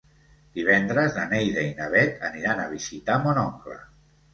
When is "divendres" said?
0.59-1.19